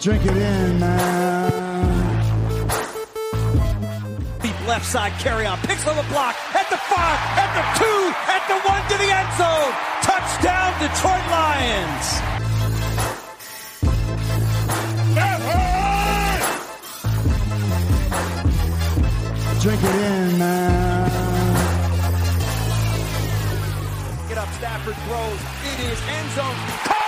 [0.00, 1.50] Drink it in, man.
[4.40, 5.58] Deep left side carry on.
[5.58, 6.36] Picks on the block.
[6.54, 7.18] At the five.
[7.34, 8.14] At the two.
[8.30, 9.74] At the one to the end zone.
[10.02, 12.22] Touchdown, Detroit Lions.
[19.60, 21.10] Drink it in, man.
[24.28, 25.40] Get up, Stafford throws.
[25.72, 26.54] It is end zone.
[26.84, 27.07] Caught!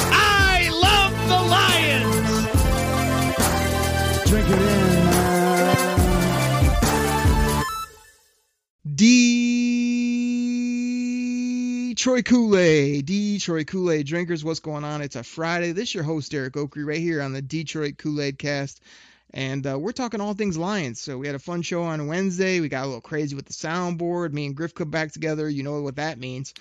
[12.01, 15.03] Detroit Kool-Aid, Detroit Kool-Aid drinkers, what's going on?
[15.03, 15.71] It's a Friday.
[15.71, 18.81] This is your host Eric Okrie right here on the Detroit Kool-Aid Cast,
[19.35, 20.99] and uh, we're talking all things Lions.
[20.99, 22.59] So we had a fun show on Wednesday.
[22.59, 24.33] We got a little crazy with the soundboard.
[24.33, 25.47] Me and Grifka back together.
[25.47, 26.55] You know what that means.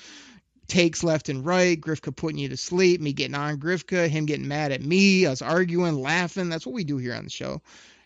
[0.69, 1.81] Takes left and right.
[1.81, 3.01] Grifka putting you to sleep.
[3.01, 4.09] Me getting on Grifka.
[4.09, 5.25] Him getting mad at me.
[5.25, 6.51] Us arguing, laughing.
[6.51, 7.63] That's what we do here on the show.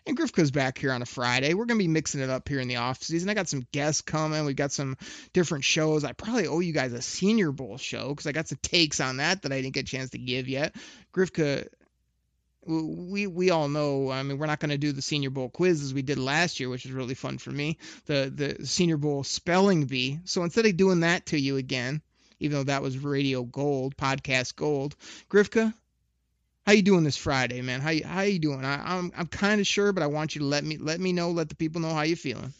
[0.07, 1.55] And Grifka's back here on a Friday.
[1.55, 3.29] We're gonna be mixing it up here in the off season.
[3.29, 4.45] I got some guests coming.
[4.45, 4.97] We've got some
[5.33, 6.03] different shows.
[6.03, 9.17] I probably owe you guys a Senior Bowl show because I got some takes on
[9.17, 10.75] that that I didn't get a chance to give yet.
[11.11, 11.67] Grifka,
[12.67, 14.11] we we all know.
[14.11, 16.69] I mean, we're not gonna do the Senior Bowl quiz as we did last year,
[16.69, 17.79] which was really fun for me.
[18.05, 20.19] The the Senior Bowl spelling bee.
[20.25, 22.03] So instead of doing that to you again,
[22.39, 24.95] even though that was radio gold, podcast gold,
[25.31, 25.73] Grifka,
[26.65, 27.81] how you doing this Friday, man?
[27.81, 28.65] How you how you doing?
[28.65, 31.13] I, I'm I'm kind of sure, but I want you to let me let me
[31.13, 32.53] know, let the people know how you feeling.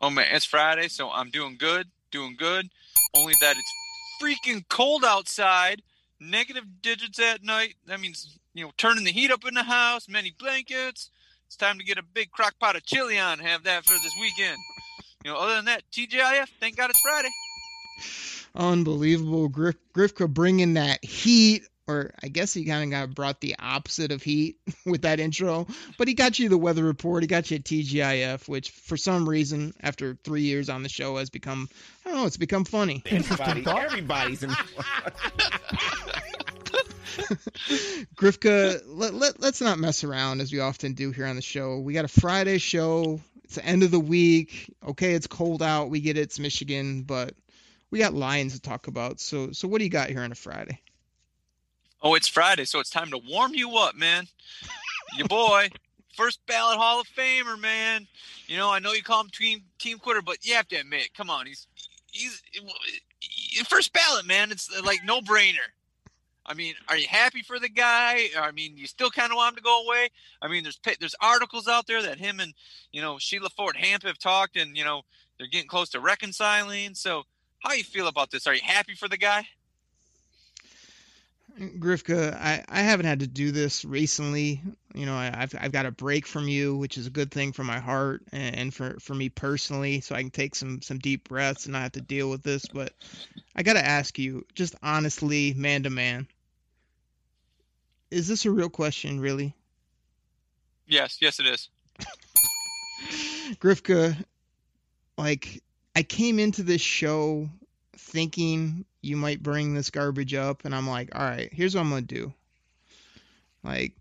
[0.00, 2.68] Oh man, it's Friday, so I'm doing good, doing good.
[3.14, 3.74] Only that it's
[4.20, 5.82] freaking cold outside,
[6.20, 7.74] negative digits at night.
[7.86, 11.10] That means you know turning the heat up in the house, many blankets.
[11.46, 13.38] It's time to get a big crock pot of chili on.
[13.38, 14.58] Have that for this weekend.
[15.24, 16.48] You know, other than that, TGIF.
[16.60, 17.30] Thank God it's Friday.
[18.56, 23.56] Unbelievable, Grif, Grifka bringing that heat, or I guess he kind of got brought the
[23.58, 25.66] opposite of heat with that intro.
[25.98, 27.22] But he got you the weather report.
[27.22, 31.16] He got you a TGIF, which for some reason, after three years on the show,
[31.18, 31.68] has become
[32.04, 33.02] I don't know, it's become funny.
[33.06, 34.50] Everybody, everybody's in.
[38.16, 41.78] Grifka, let, let, let's not mess around as we often do here on the show.
[41.78, 43.20] We got a Friday show.
[43.44, 44.74] It's the end of the week.
[44.86, 45.90] Okay, it's cold out.
[45.90, 46.22] We get it.
[46.22, 47.34] It's Michigan, but
[47.90, 49.20] we got Lions to talk about.
[49.20, 50.80] So, so what do you got here on a Friday?
[52.06, 54.26] Oh, it's Friday, so it's time to warm you up, man.
[55.16, 55.70] Your boy,
[56.14, 58.06] first ballot Hall of Famer, man.
[58.46, 61.14] You know, I know you call him team team quitter, but you have to admit,
[61.16, 61.66] come on, he's
[62.12, 62.42] he's
[63.66, 64.52] first ballot, man.
[64.52, 65.70] It's uh, like no brainer.
[66.44, 68.26] I mean, are you happy for the guy?
[68.38, 70.10] I mean, you still kind of want him to go away.
[70.42, 72.52] I mean, there's there's articles out there that him and
[72.92, 75.02] you know Sheila Ford Hamp have talked, and you know
[75.38, 76.96] they're getting close to reconciling.
[76.96, 77.22] So,
[77.60, 78.46] how you feel about this?
[78.46, 79.46] Are you happy for the guy?
[81.58, 84.60] Grifka, I, I haven't had to do this recently.
[84.92, 87.52] You know, I, have I've got a break from you, which is a good thing
[87.52, 90.98] for my heart and, and for, for me personally, so I can take some some
[90.98, 92.66] deep breaths and not have to deal with this.
[92.66, 92.92] But
[93.54, 96.26] I got to ask you, just honestly, man to man,
[98.10, 99.54] is this a real question, really?
[100.86, 101.68] Yes, yes, it is.
[103.60, 104.16] Grifka,
[105.16, 105.62] like
[105.94, 107.48] I came into this show
[107.96, 111.90] thinking you might bring this garbage up, and I'm like, all right, here's what I'm
[111.90, 112.32] gonna do.
[113.62, 113.92] Like,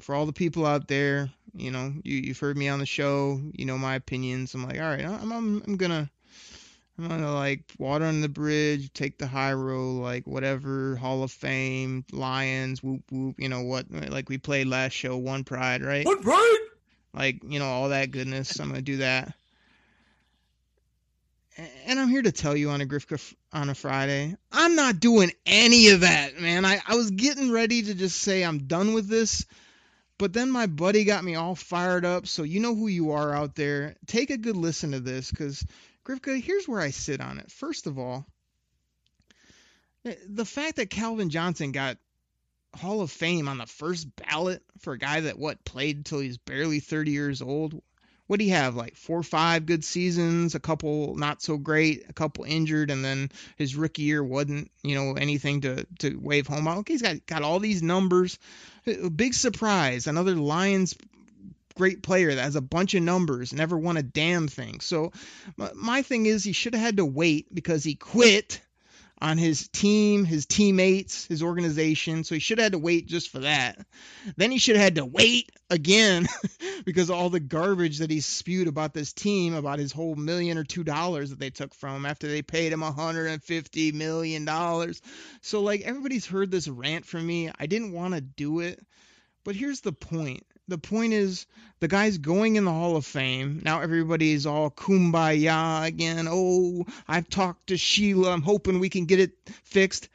[0.00, 3.40] for all the people out there, you know, you, you've heard me on the show,
[3.54, 4.54] you know my opinions.
[4.54, 6.10] I'm like, all right, I'm I'm, I'm gonna.
[6.98, 11.32] I'm gonna like water on the bridge, take the high road, like whatever Hall of
[11.32, 13.90] Fame, Lions, whoop whoop, you know what?
[13.90, 16.04] Like we played last show, One Pride, right?
[16.04, 16.58] One pride.
[17.14, 18.60] Like you know all that goodness.
[18.60, 19.32] I'm gonna do that.
[21.86, 25.32] And I'm here to tell you on a Grifka on a Friday, I'm not doing
[25.44, 26.64] any of that, man.
[26.64, 29.44] I, I was getting ready to just say I'm done with this,
[30.18, 32.26] but then my buddy got me all fired up.
[32.26, 33.96] So you know who you are out there.
[34.06, 35.64] Take a good listen to this, because
[36.06, 37.50] Grifka, here's where I sit on it.
[37.50, 38.26] First of all,
[40.04, 41.98] eh, the fact that Calvin Johnson got
[42.74, 46.38] Hall of Fame on the first ballot for a guy that what played until he's
[46.38, 47.82] barely 30 years old.
[48.30, 48.76] What do you have?
[48.76, 53.04] Like four or five good seasons, a couple not so great, a couple injured, and
[53.04, 56.68] then his rookie year wasn't, you know, anything to to wave home.
[56.68, 58.38] Okay, he's got got all these numbers.
[58.86, 60.06] A big surprise.
[60.06, 60.94] Another Lions
[61.74, 64.78] great player that has a bunch of numbers, never won a damn thing.
[64.78, 65.10] So
[65.74, 68.60] my thing is he should have had to wait because he quit
[69.20, 72.24] on his team, his teammates, his organization.
[72.24, 73.78] So he should have had to wait just for that.
[74.36, 76.26] Then he should have had to wait again
[76.84, 80.64] because all the garbage that he spewed about this team, about his whole million or
[80.64, 83.92] two dollars that they took from him after they paid him a hundred and fifty
[83.92, 85.02] million dollars.
[85.42, 87.50] So like everybody's heard this rant from me.
[87.58, 88.80] I didn't want to do it.
[89.44, 91.46] But here's the point the point is
[91.80, 93.60] the guy's going in the Hall of Fame.
[93.64, 96.28] Now everybody's all kumbaya again.
[96.30, 98.32] Oh, I've talked to Sheila.
[98.32, 99.32] I'm hoping we can get it
[99.64, 100.08] fixed.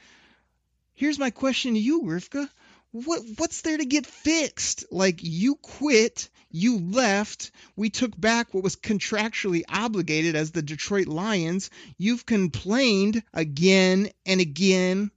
[0.93, 2.49] Here's my question to you, Grifka.
[2.91, 4.85] What what's there to get fixed?
[4.89, 11.07] Like you quit, you left, we took back what was contractually obligated as the Detroit
[11.07, 11.69] Lions.
[11.97, 15.11] You've complained again and again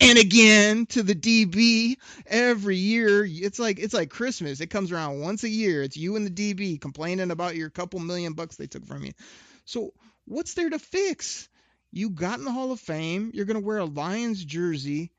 [0.00, 1.96] and again to the DB
[2.26, 3.24] every year.
[3.24, 4.60] It's like it's like Christmas.
[4.60, 5.82] It comes around once a year.
[5.82, 9.12] It's you and the DB complaining about your couple million bucks they took from you.
[9.64, 9.92] So
[10.24, 11.48] what's there to fix?
[11.90, 13.30] You got in the Hall of Fame.
[13.34, 15.12] You're gonna wear a Lions jersey.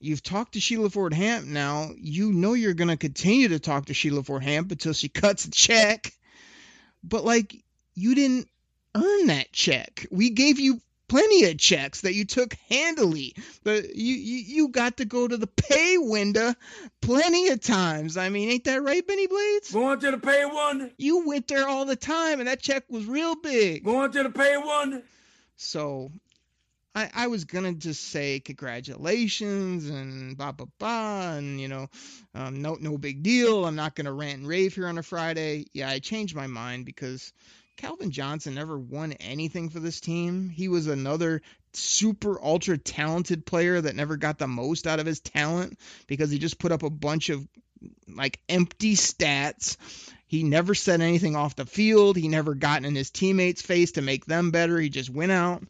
[0.00, 1.90] You've talked to Sheila Ford Hamp now.
[1.96, 5.50] You know you're gonna continue to talk to Sheila Ford Hamp until she cuts a
[5.50, 6.12] check.
[7.02, 7.54] But like
[7.94, 8.48] you didn't
[8.94, 10.06] earn that check.
[10.10, 10.80] We gave you
[11.10, 13.34] plenty of checks that you took handily.
[13.64, 16.54] But you, you you got to go to the pay window
[17.02, 18.16] plenty of times.
[18.16, 19.72] I mean, ain't that right, Bennie Blades?
[19.72, 20.92] Going to the pay one.
[20.96, 23.84] You went there all the time, and that check was real big.
[23.84, 25.02] Going to the pay one.
[25.56, 26.10] So.
[26.92, 31.86] I, I was gonna just say congratulations and blah blah blah and you know
[32.34, 33.64] um, no no big deal.
[33.64, 35.66] I'm not gonna rant and rave here on a Friday.
[35.72, 37.32] Yeah, I changed my mind because
[37.80, 40.50] Calvin Johnson never won anything for this team.
[40.50, 41.40] He was another
[41.72, 46.38] super ultra talented player that never got the most out of his talent because he
[46.38, 47.46] just put up a bunch of
[48.06, 49.78] like empty stats.
[50.26, 52.18] He never said anything off the field.
[52.18, 54.78] He never got in his teammates' face to make them better.
[54.78, 55.62] He just went out,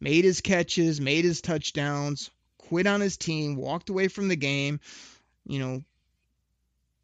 [0.00, 4.80] made his catches, made his touchdowns, quit on his team, walked away from the game,
[5.46, 5.82] you know,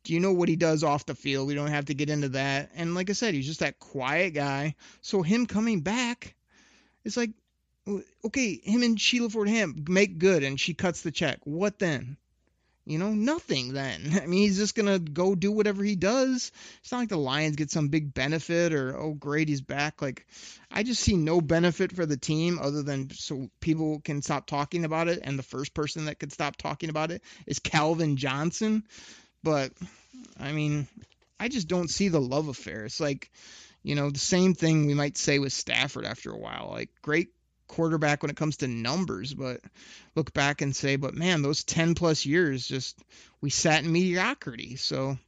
[0.07, 1.49] you know what he does off the field?
[1.49, 2.71] We don't have to get into that.
[2.75, 4.75] And like I said, he's just that quiet guy.
[5.01, 6.35] So him coming back,
[7.05, 7.31] it's like,
[8.25, 11.39] okay, him and Sheila Ford Hamp make good, and she cuts the check.
[11.45, 12.17] What then?
[12.85, 14.19] You know, nothing then.
[14.23, 16.51] I mean, he's just gonna go do whatever he does.
[16.81, 20.03] It's not like the Lions get some big benefit or oh great he's back.
[20.03, 20.27] Like,
[20.71, 24.85] I just see no benefit for the team other than so people can stop talking
[24.85, 25.21] about it.
[25.23, 28.85] And the first person that could stop talking about it is Calvin Johnson.
[29.43, 29.73] But
[30.39, 30.87] I mean,
[31.39, 32.85] I just don't see the love affair.
[32.85, 33.31] It's like,
[33.83, 36.69] you know, the same thing we might say with Stafford after a while.
[36.71, 37.31] Like, great
[37.67, 39.61] quarterback when it comes to numbers, but
[40.15, 42.99] look back and say, but man, those 10 plus years just,
[43.41, 44.77] we sat in mediocrity.
[44.77, 45.19] So,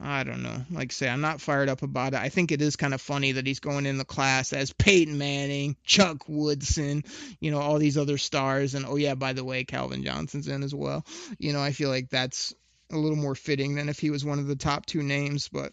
[0.00, 0.64] I don't know.
[0.70, 2.20] Like I say, I'm not fired up about it.
[2.20, 5.18] I think it is kind of funny that he's going in the class as Peyton
[5.18, 7.02] Manning, Chuck Woodson,
[7.40, 8.74] you know, all these other stars.
[8.74, 11.04] And oh, yeah, by the way, Calvin Johnson's in as well.
[11.38, 12.54] You know, I feel like that's
[12.90, 15.48] a little more fitting than if he was one of the top two names.
[15.48, 15.72] But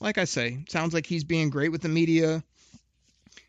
[0.00, 2.42] like I say, sounds like he's being great with the media.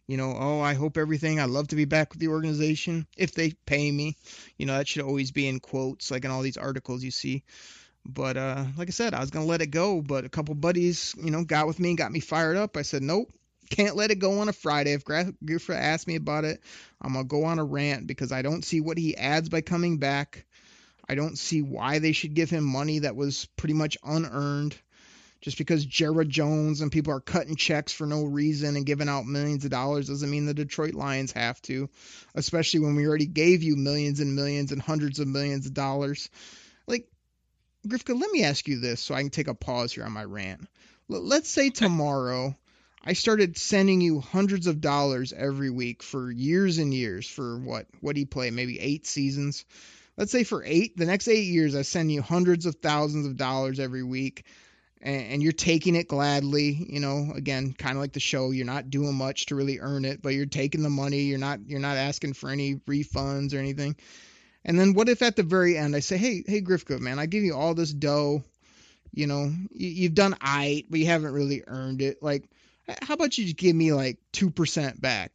[0.08, 1.40] You know, oh, I hope everything.
[1.40, 4.18] I'd love to be back with the organization if they pay me.
[4.58, 7.44] You know, that should always be in quotes, like in all these articles you see.
[8.06, 11.16] But uh, like I said, I was gonna let it go, but a couple buddies,
[11.22, 12.76] you know, got with me and got me fired up.
[12.76, 13.32] I said, nope,
[13.70, 14.92] can't let it go on a Friday.
[14.94, 16.62] If Grifka asked me about it,
[17.02, 19.98] I'm gonna go on a rant because I don't see what he adds by coming
[19.98, 20.46] back.
[21.08, 24.76] I don't see why they should give him money that was pretty much unearned.
[25.42, 29.26] Just because Jerry Jones and people are cutting checks for no reason and giving out
[29.26, 31.90] millions of dollars doesn't mean the Detroit Lions have to,
[32.36, 36.30] especially when we already gave you millions and millions and hundreds of millions of dollars.
[36.86, 37.08] Like,
[37.88, 40.24] Grifka, let me ask you this so I can take a pause here on my
[40.24, 40.68] rant.
[41.10, 42.56] L- let's say tomorrow
[43.04, 47.88] I started sending you hundreds of dollars every week for years and years for what?
[48.00, 48.52] What do you play?
[48.52, 49.66] Maybe eight seasons
[50.22, 53.38] let's say for eight, the next eight years, I send you hundreds of thousands of
[53.38, 54.46] dollars every week,
[55.02, 56.74] and, you're taking it gladly.
[56.74, 60.06] You know, again, kind of like the show, you're not doing much to really earn
[60.06, 61.22] it, but you're taking the money.
[61.22, 63.96] You're not you're not asking for any refunds or anything.
[64.64, 67.26] And then what if at the very end I say, hey, hey, Grifka, man, I
[67.26, 68.44] give you all this dough.
[69.12, 72.22] You know, you, have done I, but you haven't really earned it.
[72.22, 72.48] Like,
[73.02, 75.34] how about you just give me like two percent back?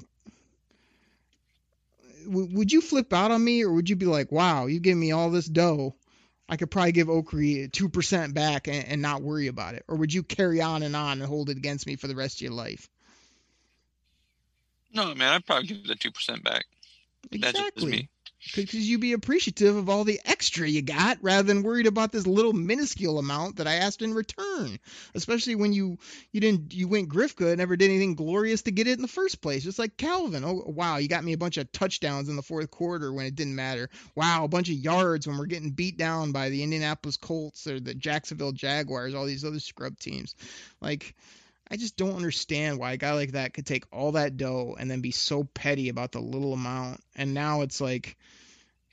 [2.26, 5.12] Would you flip out on me or would you be like, wow, you give me
[5.12, 5.94] all this dough?
[6.48, 9.84] I could probably give Okrie 2% back and, and, not worry about it.
[9.88, 12.36] Or would you carry on and on and hold it against me for the rest
[12.36, 12.88] of your life?
[14.92, 16.64] No, man, I'd probably give the 2% back.
[17.32, 18.08] Exactly.
[18.54, 22.26] Because you'd be appreciative of all the extra you got rather than worried about this
[22.26, 24.78] little minuscule amount that I asked in return.
[25.14, 25.98] Especially when you
[26.32, 29.08] you didn't you went Grifka and never did anything glorious to get it in the
[29.08, 29.64] first place.
[29.64, 30.44] Just like Calvin.
[30.44, 33.34] Oh wow, you got me a bunch of touchdowns in the fourth quarter when it
[33.34, 33.90] didn't matter.
[34.14, 37.80] Wow, a bunch of yards when we're getting beat down by the Indianapolis Colts or
[37.80, 40.34] the Jacksonville Jaguars, all these other scrub teams.
[40.80, 41.14] Like
[41.70, 44.90] I just don't understand why a guy like that could take all that dough and
[44.90, 47.00] then be so petty about the little amount.
[47.16, 48.16] And now it's like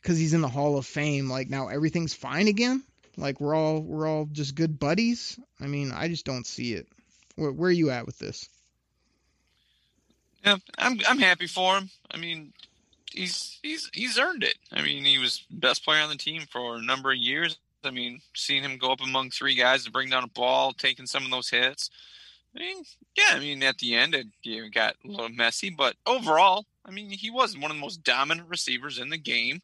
[0.01, 2.83] because he's in the Hall of Fame, like now everything's fine again.
[3.15, 5.39] Like we're all we're all just good buddies.
[5.59, 6.87] I mean, I just don't see it.
[7.35, 8.49] Where, where are you at with this?
[10.43, 11.89] Yeah, I'm I'm happy for him.
[12.11, 12.53] I mean,
[13.11, 14.55] he's he's he's earned it.
[14.71, 17.57] I mean, he was best player on the team for a number of years.
[17.83, 21.05] I mean, seeing him go up among three guys to bring down a ball, taking
[21.05, 21.89] some of those hits.
[22.55, 22.83] I mean,
[23.15, 24.27] yeah, I mean, at the end it
[24.73, 28.49] got a little messy, but overall, I mean, he was one of the most dominant
[28.49, 29.61] receivers in the game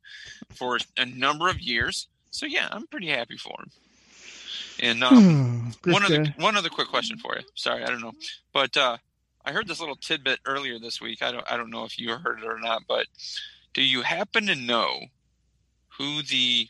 [0.50, 2.08] for a number of years.
[2.32, 3.72] So yeah, I'm pretty happy for him.
[4.82, 7.44] And um, one other one other quick question for you.
[7.54, 8.14] Sorry, I don't know,
[8.54, 8.98] but uh,
[9.46, 11.22] I heard this little tidbit earlier this week.
[11.22, 13.08] I don't I don't know if you heard it or not, but
[13.74, 15.02] do you happen to know
[15.98, 16.68] who the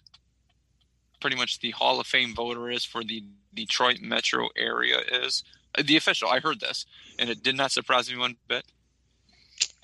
[1.21, 3.23] pretty much the Hall of Fame voter is for the
[3.53, 5.43] Detroit metro area is?
[5.83, 6.29] The official.
[6.29, 6.85] I heard this,
[7.17, 8.63] and it did not surprise me one bit.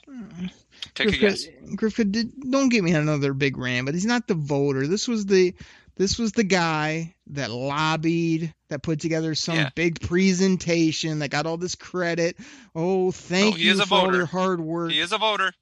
[0.07, 0.47] Hmm.
[0.93, 1.47] Take Grifka, a guess.
[1.75, 4.87] Grifka, did, don't get me another big rant, but he's not the voter.
[4.87, 5.53] This was the
[5.97, 9.69] this was the guy that lobbied, that put together some Yeah.
[9.75, 12.35] big presentation, that got all this credit.
[12.75, 14.17] Oh, thank oh, he you is a for all voter.
[14.17, 14.91] your hard work.
[14.91, 15.53] He is a voter.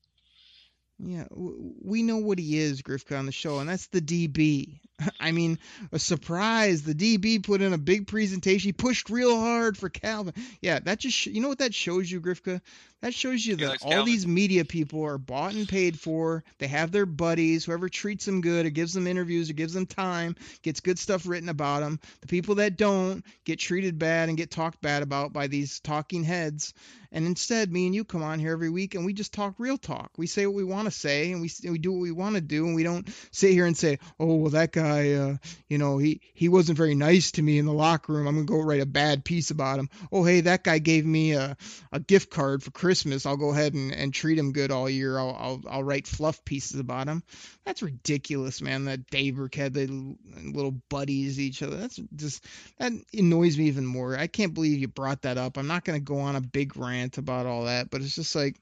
[1.00, 4.80] Yeah, w- we know what he is, Grifka, on the show, and that's the DB.
[5.24, 5.60] I mean,
[5.92, 6.84] a surprise.
[6.84, 8.68] The DB put in a big presentation.
[8.70, 10.34] He pushed real hard for Calvin.
[10.62, 12.62] Yeah, that just, sh- you know what that shows you, Grifka?
[13.02, 14.06] That shows you He that all Calvin.
[14.06, 16.44] these media people are bought and paid for.
[16.60, 17.66] They have their buddies.
[17.66, 21.28] Whoever treats them good or gives them interviews or gives them time gets good stuff
[21.28, 22.00] written about them.
[22.22, 26.24] The people that don't get treated bad and get talked bad about by these talking
[26.24, 26.74] heads.
[27.12, 29.78] And instead, me and you come on here every week and we just talk real
[29.78, 30.12] talk.
[30.18, 32.42] We say what we want to say and we we do what we want to
[32.42, 35.98] do and we don't sit here and say, "Oh, well that guy uh, you know,
[35.98, 38.28] he he wasn't very nice to me in the locker room.
[38.28, 39.90] I'm to go write a bad piece about him.
[40.12, 41.58] Oh, hey, that guy gave me a
[41.92, 43.26] a gift card for Christmas.
[43.26, 45.18] I'll go ahead and, and treat him good all year.
[45.18, 47.24] I'll, I'll I'll write fluff pieces about him.
[47.66, 48.86] That's ridiculous, man.
[48.86, 51.78] That Dave Birkett, they little buddies each other.
[51.78, 52.46] That's just
[52.80, 54.18] that annoys me even more.
[54.18, 55.58] I can't believe you brought that up.
[55.58, 58.60] I'm not to go on a big rant about all that, but it's just like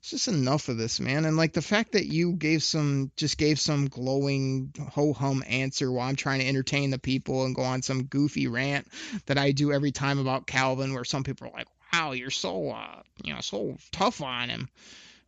[0.00, 1.24] it's just enough of this, man.
[1.24, 5.90] And like the fact that you gave some, just gave some glowing ho hum answer
[5.90, 8.86] while I'm trying to entertain the people and go on some goofy rant
[9.26, 12.70] that I do every time about Calvin, where some people are like, "Wow, you're so,
[12.70, 14.68] uh, you know, so tough on him."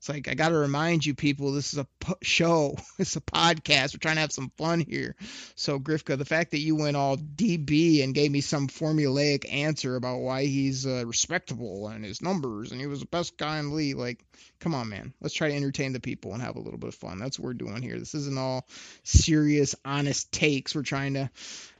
[0.00, 3.20] It's like I got to remind you people, this is a p- show, it's a
[3.20, 3.92] podcast.
[3.92, 5.14] We're trying to have some fun here.
[5.56, 9.96] So Grifka, the fact that you went all DB and gave me some formulaic answer
[9.96, 13.68] about why he's uh, respectable and his numbers and he was the best guy in
[13.68, 14.24] the league, like,
[14.58, 15.12] come on, man.
[15.20, 17.18] Let's try to entertain the people and have a little bit of fun.
[17.18, 17.98] That's what we're doing here.
[17.98, 18.66] This isn't all
[19.04, 20.74] serious, honest takes.
[20.74, 21.30] We're trying to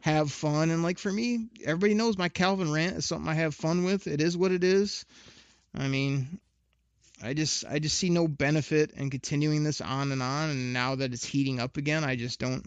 [0.03, 0.69] have fun.
[0.69, 4.07] And like for me, everybody knows my Calvin rant is something I have fun with.
[4.07, 5.07] It is what it is.
[5.75, 6.39] I mean,
[7.23, 10.95] I just I just see no benefit in continuing this on and on and now
[10.95, 12.65] that it's heating up again, I just don't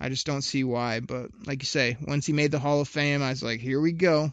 [0.00, 1.00] I just don't see why.
[1.00, 3.80] But like you say, once he made the Hall of Fame, I was like, here
[3.80, 4.32] we go.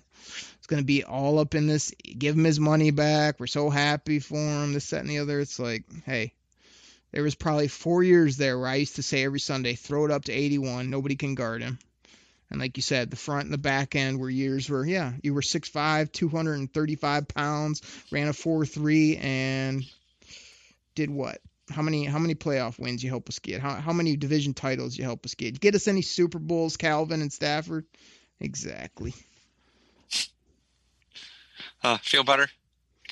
[0.58, 1.94] It's gonna be all up in this.
[2.18, 3.40] Give him his money back.
[3.40, 4.74] We're so happy for him.
[4.74, 5.40] This, that, and the other.
[5.40, 6.34] It's like, hey,
[7.12, 10.12] there was probably four years there where I used to say every Sunday, throw it
[10.12, 10.90] up to 81.
[10.90, 11.80] Nobody can guard him.
[12.54, 15.34] And like you said, the front and the back end were years where, yeah, you
[15.34, 17.82] were 6'5, 235 pounds,
[18.12, 19.84] ran a 4 3, and
[20.94, 21.40] did what?
[21.72, 23.60] How many how many playoff wins you help us get?
[23.60, 25.60] How how many division titles you help us get?
[25.60, 27.86] Get us any Super Bowls, Calvin and Stafford?
[28.40, 29.16] Exactly.
[31.82, 32.48] Uh, feel better?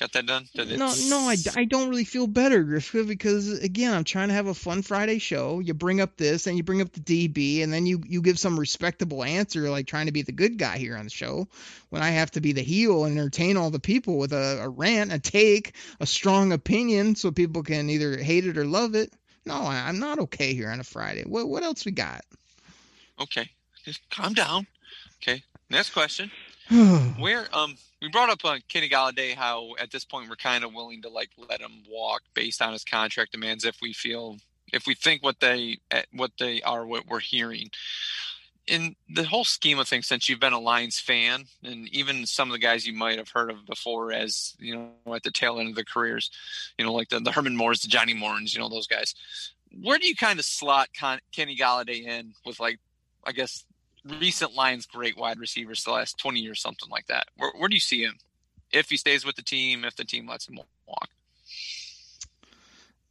[0.02, 0.48] Got that done?
[0.52, 4.28] Did it- No, no, I, I don't really feel better, Grifka, because again, I'm trying
[4.28, 5.60] to have a fun Friday show.
[5.60, 8.36] You bring up this, and you bring up the DB, and then you you give
[8.36, 11.46] some respectable answer, like trying to be the good guy here on the show.
[11.90, 14.68] When I have to be the heel and entertain all the people with a, a
[14.68, 19.12] rant, a take, a strong opinion, so people can either hate it or love it.
[19.46, 21.22] No, I, I'm not okay here on a Friday.
[21.22, 22.22] What what else we got?
[23.20, 23.48] Okay,
[23.84, 24.66] just calm down.
[25.22, 26.28] Okay, next question.
[27.18, 30.74] Where um we brought up uh, Kenny Golladay how at this point we're kind of
[30.74, 34.36] willing to like let him walk based on his contract demands if we feel
[34.72, 37.70] if we think what they eh, what they are what we're hearing.
[38.66, 42.48] In the whole scheme of things, since you've been a Lions fan, and even some
[42.48, 45.58] of the guys you might have heard of before, as you know, at the tail
[45.58, 46.30] end of their careers,
[46.78, 49.16] you know, like the, the Herman Moores, the Johnnie Mortons, you know, those guys.
[49.82, 52.78] where do you kind of slot Con- Kenny Golladay in with like,
[53.26, 53.64] I guess,
[54.04, 57.26] recent Lions great wide receivers the last 20 years, something like that?
[57.36, 58.16] Where, where do you see him?
[58.72, 61.08] If he stays with the team, if the team lets him walk?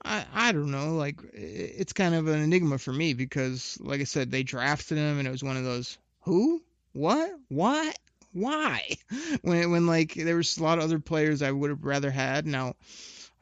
[0.03, 0.95] I, I don't know.
[0.95, 5.19] Like it's kind of an enigma for me because, like I said, they drafted him
[5.19, 6.61] and it was one of those who,
[6.93, 7.97] what, what,
[8.33, 8.95] why?
[9.41, 12.45] When when like there was a lot of other players I would have rather had.
[12.45, 12.75] Now,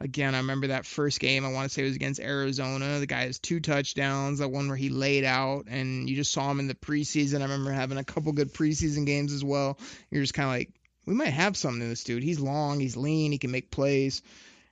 [0.00, 1.44] again, I remember that first game.
[1.44, 2.98] I want to say it was against Arizona.
[2.98, 4.38] The guy has two touchdowns.
[4.38, 7.40] That one where he laid out, and you just saw him in the preseason.
[7.40, 9.78] I remember having a couple good preseason games as well.
[10.10, 10.70] You're just kind of like,
[11.06, 12.22] we might have something in this dude.
[12.22, 14.22] He's long, he's lean, he can make plays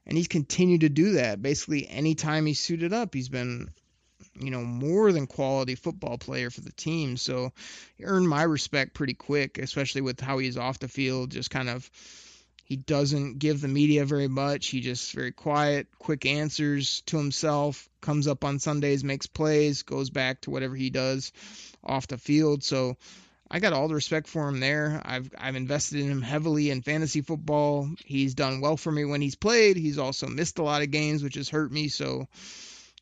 [0.09, 1.41] and he's continued to do that.
[1.43, 3.69] Basically, anytime he's suited up, he's been,
[4.41, 7.19] you know, more than quality football player for the team.
[7.19, 7.53] So
[7.97, 11.31] he earned my respect pretty quick, especially with how he's off the field.
[11.31, 11.89] Just kind of,
[12.69, 14.67] he doesn't give the media very much.
[14.67, 17.89] He just very quiet, quick answers to himself.
[18.03, 21.33] Comes up on Sundays, makes plays, goes back to whatever he does
[21.83, 22.63] off the field.
[22.63, 22.99] So
[23.51, 25.01] I got all the respect for him there.
[25.03, 27.89] I've I've invested in him heavily in fantasy football.
[28.05, 29.79] He's done well for me when he's played.
[29.79, 31.89] He's also missed a lot of games, which has hurt me.
[31.89, 32.29] So,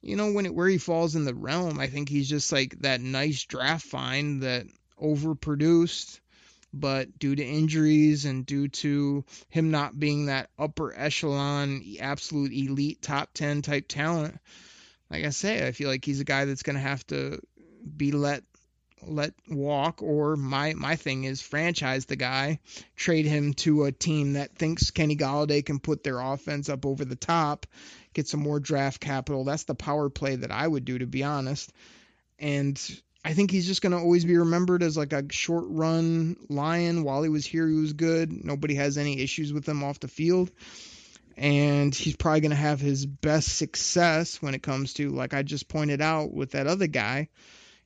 [0.00, 2.78] you know, when it, where he falls in the realm, I think he's just like
[2.82, 4.66] that nice draft find that
[5.02, 6.20] overproduced,
[6.80, 13.02] but due to injuries and due to him not being that upper echelon, absolute elite
[13.02, 14.38] top 10 type talent,
[15.11, 17.40] like I say, I feel like he's a guy that's going to have to
[17.97, 18.42] be let
[19.06, 22.59] let walk or my my thing is franchise the guy
[22.97, 27.04] trade him to a team that thinks Kenny Golladay can put their offense up over
[27.04, 27.66] the top
[28.16, 29.45] get some more draft capital.
[29.45, 31.71] That's the power play that I would do to be honest.
[32.38, 32.80] And
[33.26, 37.02] I think he's just going to always be remembered as like a short run lion.
[37.02, 38.30] While he was here he was good.
[38.33, 40.52] Nobody has any issues with him off the field.
[41.37, 45.42] And he's probably going to have his best success when it comes to like I
[45.42, 47.28] just pointed out with that other guy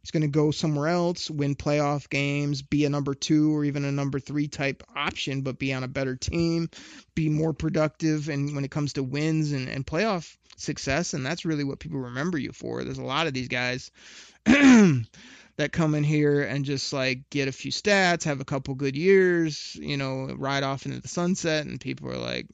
[0.03, 3.85] He's going to go somewhere else, win playoff games, be a number two or even
[3.85, 6.71] a number three type option, but be on a better team,
[7.15, 8.29] be more productive.
[8.29, 11.99] And when it comes to wins and, and playoff success, and that's really what people
[11.99, 12.83] remember you for.
[12.83, 13.91] There's a lot of these guys
[14.45, 18.97] that come in here and just like get a few stats, have a couple good
[18.97, 22.47] years, you know, ride off into the sunset, and people are like,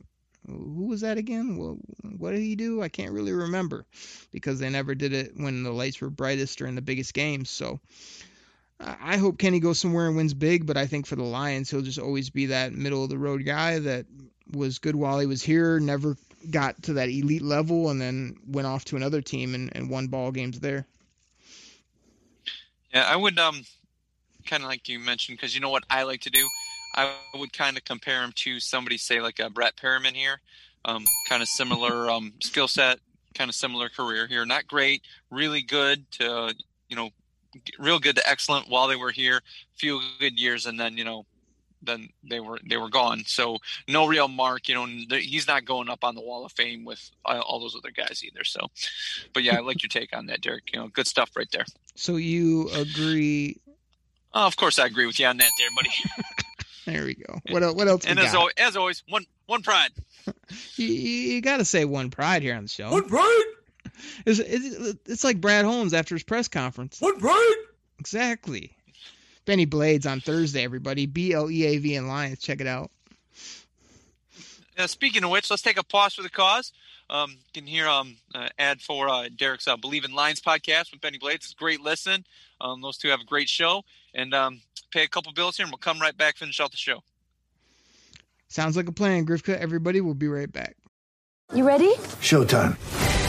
[0.47, 1.57] who was that again?
[1.57, 1.79] Well,
[2.19, 2.83] what did he do?
[2.83, 3.85] I can't really remember
[4.33, 7.51] because they never did it when the lights were brightest or in the biggest games.
[7.51, 7.81] So
[8.79, 11.81] I hope Kenny goes somewhere and wins big, but I think for the Lions, he'll
[11.81, 14.07] just always be that middle of the road guy that
[14.53, 16.17] was good while he was here, never
[16.51, 20.09] got to that elite level, and then went off to another team and, and won
[20.09, 20.87] ball games there.
[22.93, 23.65] Yeah, I would um
[24.47, 26.47] kind of like you mentioned because you know what I like to do.
[26.97, 30.41] I would kind of compare him to somebody, say like a Brett Perriman here,
[30.85, 32.99] um, kind of similar um, skill set,
[33.35, 34.45] kind of similar career here.
[34.47, 36.55] Not great, really good to
[36.89, 37.11] you know,
[37.79, 39.41] real good to excellent while they were here.
[39.75, 41.27] Few good years, and then you know,
[41.83, 43.23] then they were they were gone.
[43.27, 44.69] So no real mark.
[44.69, 44.87] You know,
[45.19, 48.45] he's not going up on the Wall of Fame with all those other guys either.
[48.45, 48.61] So,
[49.33, 50.73] but yeah, I like your take on that, Derek.
[50.73, 51.65] You know, good stuff right there.
[51.95, 53.61] So you agree?
[54.35, 55.91] Oh, of course, I agree with you on that, there, buddy.
[56.87, 57.41] There we go.
[57.51, 57.75] What else?
[57.75, 58.07] What else?
[58.07, 59.91] And as always, as always, one one pride.
[60.77, 62.91] you, you got to say one pride here on the show.
[62.91, 63.45] One pride.
[64.25, 67.01] It's, it's, it's like Brad Holmes after his press conference.
[67.01, 67.55] One pride.
[67.99, 68.73] Exactly.
[69.47, 71.07] Bennie Blades on Thursday, everybody.
[71.07, 72.41] B L E A V and Lions.
[72.41, 72.91] Check it out.
[74.79, 76.73] Uh, speaking of which, let's take a pause for the cause.
[77.09, 80.91] Um, you can hear um uh, ad for uh, Derek's uh, Bleav in Lions podcast
[80.93, 81.47] with Bennie Blades.
[81.47, 82.25] It's a great listen.
[82.61, 83.85] Um, those two have a great show,
[84.17, 86.77] and um, pay a couple bills here, and we'll come right back, finish out the
[86.77, 87.05] show.
[88.49, 89.57] Sounds like a plan, Grifka.
[89.57, 90.77] Everybody, we'll be right back.
[91.55, 91.95] You ready?
[92.23, 92.77] Showtime.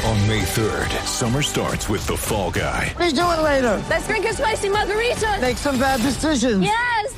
[0.06, 2.96] On May 3rd, summer starts with The Fall Guy.
[2.98, 3.84] Let's do it later.
[3.90, 5.38] Let's drink a spicy margarita.
[5.42, 6.62] Make some bad decisions.
[6.62, 7.14] Yes.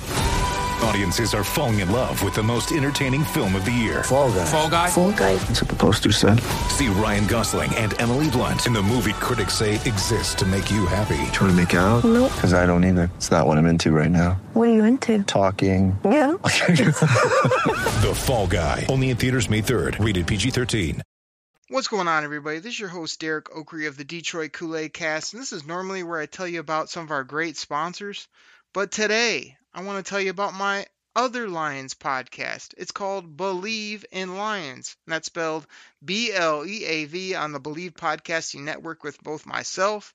[0.83, 4.01] Audiences are falling in love with the most entertaining film of the year.
[4.03, 4.45] Fall Guy.
[4.45, 4.89] Fall guy.
[4.89, 5.35] Fall guy.
[5.35, 6.39] That's what the poster said.
[6.69, 10.85] See Ryan Gosling and Emily Blunt in the movie critics say exists to make you
[10.85, 11.17] happy.
[11.33, 12.05] Trying to make it out?
[12.05, 12.31] Nope.
[12.33, 13.11] Because I don't either.
[13.17, 14.39] It's not what I'm into right now.
[14.53, 15.21] What are you into?
[15.23, 15.97] Talking.
[16.05, 16.37] Yeah.
[17.99, 18.85] The Fall Guy.
[18.87, 20.03] Only in theaters May 3rd.
[20.03, 21.01] Rated PG-13.
[21.67, 22.59] What's going on, everybody?
[22.59, 26.01] This is your host, Derek Okrie of the Detroit Kool-Aid Cast, and this is normally
[26.01, 28.27] where I tell you about some of our great sponsors.
[28.73, 32.73] But today, I want to tell you about my other Lions podcast.
[32.75, 35.65] It's called Bleav in Lions, and that's spelled
[36.03, 40.13] B L E A V on the Bleav Podcasting Network with both myself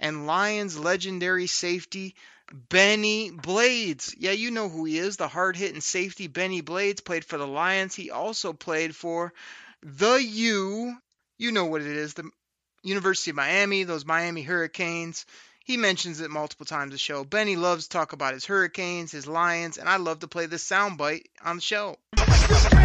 [0.00, 2.16] and Lions legendary safety
[2.52, 4.12] Bennie Blades.
[4.18, 7.46] Yeah, you know who he is, the hard hitting safety Bennie Blades played for the
[7.46, 7.94] Lions.
[7.94, 9.32] He also played for
[9.84, 10.96] the U.
[11.38, 12.28] You know what it is, the
[12.82, 15.26] University of Miami, those Miami Hurricanes.
[15.66, 17.24] He mentions it multiple times the show.
[17.24, 20.64] Bennie loves to talk about his Hurricanes, his Lions, and I love to play this
[20.68, 21.96] soundbite on the show.
[22.48, 22.75] Oh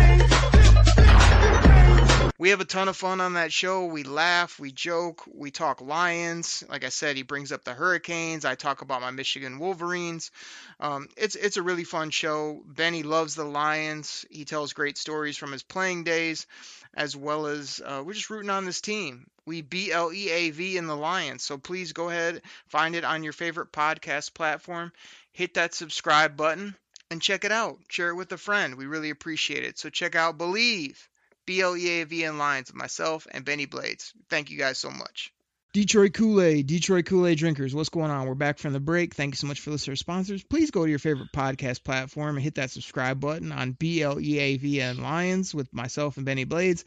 [2.41, 3.85] We have a ton of fun on that show.
[3.85, 6.63] We laugh, we joke, we talk Lions.
[6.67, 8.45] Like I said, he brings up the Hurricanes.
[8.45, 10.31] I talk about my Michigan Wolverines.
[10.79, 12.63] Um, it's it's a really fun show.
[12.65, 14.25] Bennie loves the Lions.
[14.31, 16.47] He tells great stories from his playing days,
[16.95, 19.27] as well as uh, we're just rooting on this team.
[19.45, 21.43] We B L E A V in the Lions.
[21.43, 24.91] So please go ahead, find it on your favorite podcast platform,
[25.31, 26.75] hit that subscribe button,
[27.11, 27.77] and check it out.
[27.87, 28.77] Share it with a friend.
[28.77, 29.77] We really appreciate it.
[29.77, 30.97] So check out Bleav.
[31.45, 34.13] B-L-E-A-V-N Lions of myself and Bennie Blades.
[34.29, 35.33] Thank you guys so much.
[35.73, 38.27] Detroit Kool-Aid, Detroit Kool-Aid drinkers, what's going on?
[38.27, 39.15] We're back from the break.
[39.15, 40.43] Thank you so much for listening to sponsors.
[40.43, 45.55] Please go to your favorite podcast platform and hit that subscribe button on B-L-E-A-V-N Lions
[45.55, 46.83] with myself and Bennie Blades.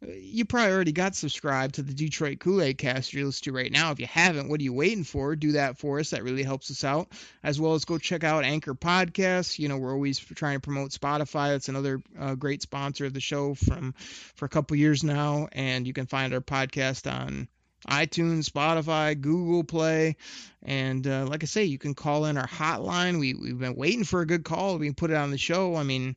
[0.00, 3.90] You probably already got subscribed to the Detroit Kool-Aid cast you're listening to right now.
[3.90, 5.34] If you haven't, what are you waiting for?
[5.34, 6.10] Do that for us.
[6.10, 7.08] That really helps us out.
[7.42, 9.58] As well as go check out Anchor Podcasts.
[9.58, 11.50] You know, we're always trying to promote Spotify.
[11.50, 13.92] That's another uh, great sponsor of the show from
[14.36, 15.48] for a couple years now.
[15.50, 17.48] And you can find our podcast on
[17.88, 20.16] iTunes, Spotify, Google Play,
[20.62, 23.20] and uh, like I say, you can call in our hotline.
[23.20, 24.78] We we've been waiting for a good call.
[24.78, 25.76] We can put it on the show.
[25.76, 26.16] I mean,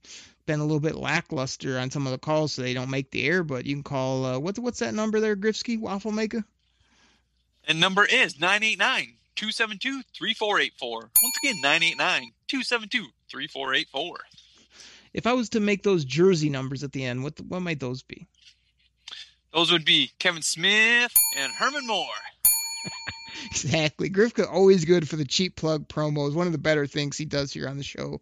[0.51, 3.23] been a little bit lackluster on some of the calls, so they don't make the
[3.23, 3.41] air.
[3.41, 4.25] But you can call.
[4.25, 6.43] Uh, what's what's that number there, Grifsky Waffle Maker?
[7.67, 10.99] And number is 989 272 3484.
[10.99, 14.17] Once again, 989 272 3484.
[15.13, 18.01] If I was to make those jersey numbers at the end, what what might those
[18.03, 18.27] be?
[19.53, 22.07] Those would be Kevin Smith and Herman Moore.
[23.45, 24.09] Exactly.
[24.09, 26.33] Grifka always good for the cheap plug promos.
[26.33, 28.21] One of the better things he does here on the show.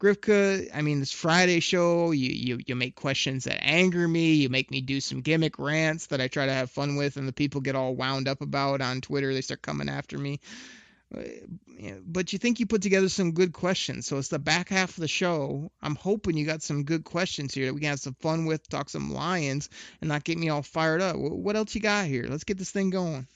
[0.00, 4.34] Grifka, I mean, this Friday show, you, you you make questions that anger me.
[4.34, 7.26] You make me do some gimmick rants that I try to have fun with, and
[7.28, 9.32] the people get all wound up about on Twitter.
[9.32, 10.40] They start coming after me.
[11.14, 11.22] Uh,
[12.06, 14.06] but you think you put together some good questions.
[14.06, 15.72] So it's the back half of the show.
[15.82, 18.68] I'm hoping you got some good questions here that we can have some fun with,
[18.68, 19.68] talk some Lions,
[20.00, 21.16] and not get me all fired up.
[21.16, 22.26] What else you got here?
[22.28, 23.26] Let's get this thing going.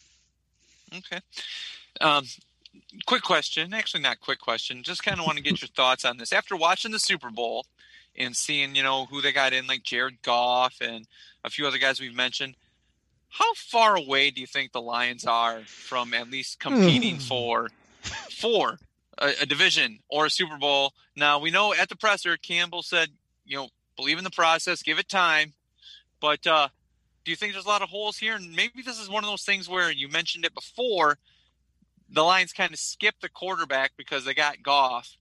[0.97, 1.21] Okay.
[2.01, 2.25] Um,
[3.07, 3.75] quick question.
[3.75, 4.83] Actually, not quick question.
[4.83, 6.33] Just kind of want to get your thoughts on this.
[6.33, 7.67] After watching the Super Bowl
[8.17, 11.07] and seeing, you know, who they got in, like Jared Goff and
[11.43, 12.55] a few other guys we've mentioned,
[13.29, 17.69] how far away do you think the Lions are from at least competing for
[18.31, 18.79] for
[19.19, 20.93] a, a division or a Super Bowl?
[21.17, 23.09] Now we know at the presser, Campbell said,
[23.45, 25.53] you know, believe in the process, give it time,
[26.21, 26.69] but uh,
[27.25, 28.37] do you think there's a lot of holes here?
[28.37, 31.19] And maybe this is one of those things where you mentioned it before.
[32.11, 35.17] The Lions kind of skip the quarterback because they got Goff,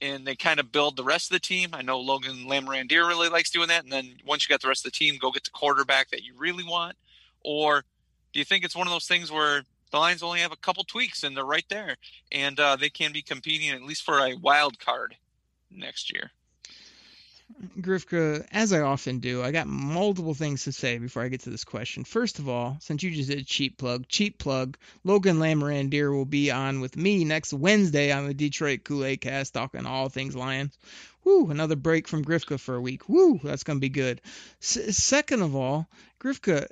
[0.00, 1.70] and they kind of build the rest of the team.
[1.72, 3.82] I know Logan Lamorandier really likes doing that.
[3.82, 6.22] And then once you got the rest of the team, go get the quarterback that
[6.22, 6.96] you really want.
[7.42, 7.84] Or
[8.32, 10.84] do you think it's one of those things where the Lions only have a couple
[10.84, 11.96] tweaks and they're right there,
[12.30, 15.16] and uh, they can be competing at least for a wild card
[15.70, 16.30] next year?
[17.78, 21.50] Grifka, as I often do, I got multiple things to say before I get to
[21.50, 22.04] this question.
[22.04, 26.24] First of all, since you just did a cheap plug, cheap plug, Logan Lamorandier will
[26.24, 30.76] be on with me next Wednesday on the Detroit Kool-Aid cast talking all things Lions.
[31.24, 33.08] Woo, another break from Grifka for a week.
[33.08, 34.20] Woo, that's going to be good.
[34.62, 35.86] S- second of all,
[36.18, 36.66] Grifka,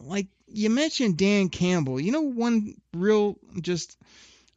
[0.00, 3.96] like you mentioned Dan Campbell, you know one real just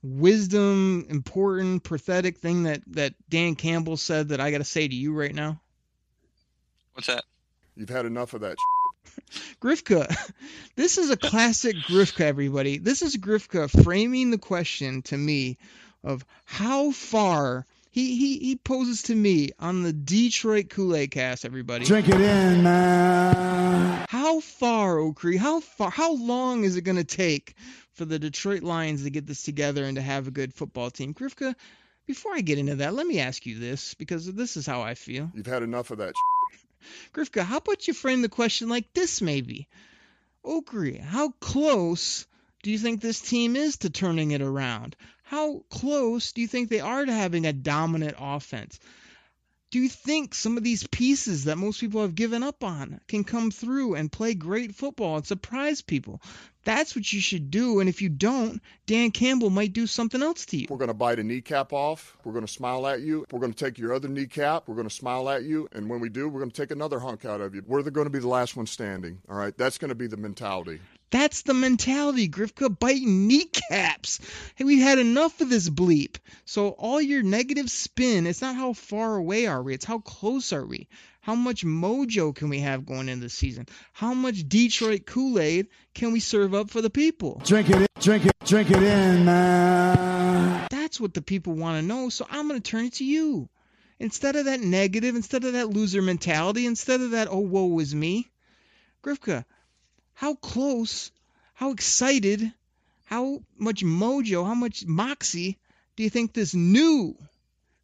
[0.05, 4.95] wisdom, important, pathetic thing that that Dan Campbell said that I got to say to
[4.95, 5.59] you right now?
[6.93, 7.23] What's that?
[7.75, 8.57] You've had enough of that.
[9.61, 10.15] Grifka,
[10.75, 12.77] this is a classic Grifka, everybody.
[12.77, 15.57] This is Grifka framing the question to me
[16.03, 21.85] of how far he, he, he poses to me on the Detroit Kool-Aid cast, everybody.
[21.85, 24.05] Drink it in, man.
[24.09, 25.37] How far, Okrie?
[25.37, 25.89] How far?
[25.89, 27.55] How long is it going to take
[27.95, 31.13] for the Detroit Lions to get this together and to have a good football team?
[31.13, 31.55] Grifka,
[32.05, 34.93] before I get into that, let me ask you this because this is how I
[34.93, 35.31] feel.
[35.33, 36.13] You've had enough of that.
[37.13, 39.67] Grifka, how about you frame the question like this, maybe?
[40.45, 42.27] Okrie, how close
[42.61, 44.95] do you think this team is to turning it around?
[45.23, 48.79] How close do you think they are to having a dominant offense?
[49.75, 53.25] Do you think some of these pieces that most people have given up on can
[53.25, 56.21] come through and play great football and surprise people?
[56.63, 57.81] That's what you should do.
[57.81, 60.67] And if you don't, Dan Campbell might do something else to you.
[60.69, 62.15] We're going to bite a kneecap off.
[62.23, 63.25] We're going to smile at you.
[63.33, 64.69] We're going to take your other kneecap.
[64.69, 65.67] We're going to smile at you.
[65.73, 67.61] And when we do, we're going to take another hunk out of you.
[67.67, 69.19] We're going to be the last one standing.
[69.27, 69.57] All right.
[69.57, 70.79] That's going to be the mentality.
[71.11, 74.19] That's the mentality, Grifka, biting kneecaps.
[74.55, 76.17] Hey, we've had enough of this bleep.
[76.45, 80.51] So all your negative spin, it's not how far away are we, it's how close
[80.51, 80.87] are we.
[81.21, 83.67] How much mojo can we have going into the season?
[83.93, 87.41] How much Detroit Kool-Aid can we serve up for the people?
[87.43, 90.67] Drink it, in, drink it, drink it in, man.
[90.69, 92.09] That's what the people want to know.
[92.09, 93.49] So I'm going to turn it to you.
[93.99, 97.95] Instead of that negative, instead of that loser mentality, instead of that oh woe is
[97.95, 98.29] me,
[99.01, 99.45] Grifka,
[100.15, 101.11] how close,
[101.53, 102.51] how excited,
[103.05, 105.57] how much mojo, how much moxie
[105.95, 107.15] do you think this new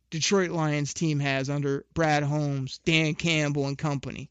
[0.10, 4.30] Detroit Lions team has under Brad Holmes, Dan Campbell, and company?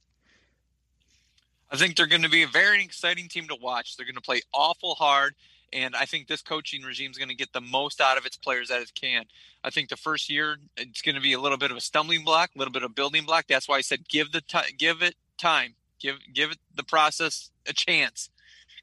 [1.70, 3.96] I think they're going to be a very exciting team to watch.
[3.96, 5.34] They're going to play awful hard,
[5.72, 8.36] and I think this coaching regime is going to get the most out of its
[8.36, 9.24] players that it can.
[9.62, 12.24] I think the first year it's going to be a little bit of a stumbling
[12.24, 13.44] block, a little bit of a building block.
[13.48, 17.72] That's why I said give the t- give it time, give give the process a
[17.72, 18.30] chance,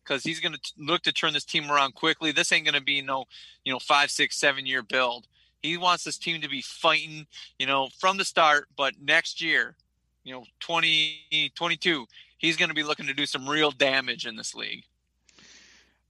[0.03, 2.31] because he's going to look to turn this team around quickly.
[2.31, 3.25] This ain't going to be no
[3.63, 5.27] you know five, six, seven year build.
[5.61, 7.25] He wants this team to be fighting,
[7.57, 8.67] you know, from the start.
[8.77, 9.75] But next year,
[10.23, 12.05] you know, 2022,
[12.37, 14.83] he's going to be looking to do some real damage in this league.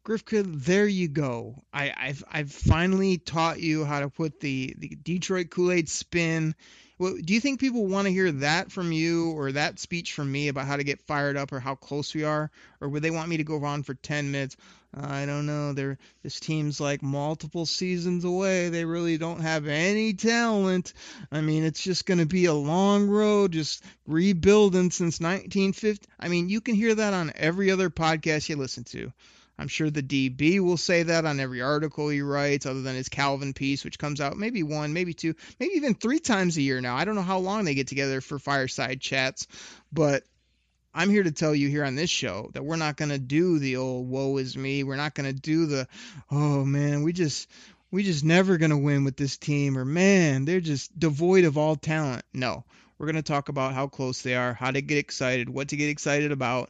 [0.07, 1.63] Grifka, there you go.
[1.73, 6.55] I, have I've finally taught you how to put the, the Detroit Kool Aid spin.
[6.99, 10.47] Do you think people want to hear that from you or that speech from me
[10.47, 12.49] about how to get fired up or how close we are,
[12.81, 14.57] or would they want me to go on for ten minutes?
[14.93, 15.73] I don't know.
[15.73, 18.69] They're this team's like multiple seasons away.
[18.69, 20.93] They really don't have any talent.
[21.31, 26.07] I mean, it's just going to be a long road, just rebuilding since 1950.
[26.19, 29.11] I mean, you can hear that on every other podcast you listen to.
[29.59, 33.09] I'm sure the DB will say that on every article he writes, other than his
[33.09, 36.79] Calvin piece, which comes out maybe one, maybe two, maybe even three times a year
[36.79, 36.95] now.
[36.95, 39.47] I don't know how long they get together for fireside chats,
[39.91, 40.23] but
[40.93, 43.59] I'm here to tell you here on this show that we're not going to do
[43.59, 44.83] the old woe is me.
[44.83, 45.87] We're not going to do the,
[46.31, 47.49] oh man, we just,
[47.91, 51.57] we just never going to win with this team, or man, they're just devoid of
[51.57, 52.23] all talent.
[52.33, 52.63] No,
[52.97, 55.77] we're going to talk about how close they are, how to get excited, what to
[55.77, 56.69] get excited about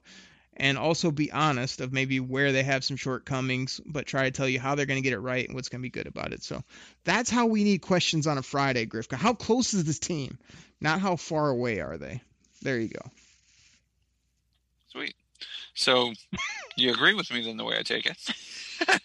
[0.57, 4.49] and also be honest of maybe where they have some shortcomings, but try to tell
[4.49, 6.33] you how they're going to get it right and what's going to be good about
[6.33, 6.43] it.
[6.43, 6.63] So
[7.03, 9.15] that's how we need questions on a Friday, Grifka.
[9.15, 10.37] How close is this team?
[10.81, 12.21] Not how far away are they?
[12.63, 13.11] There you go.
[14.89, 15.15] Sweet.
[15.75, 16.13] So
[16.75, 18.17] you agree with me then the way I take it?